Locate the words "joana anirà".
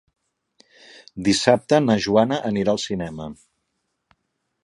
2.07-2.73